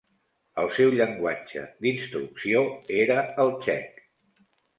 El 0.61 0.69
seu 0.77 0.93
llenguatge 0.95 1.65
d'instrucció 1.85 2.63
era 3.03 3.19
el 3.45 3.53
txec. 3.61 4.03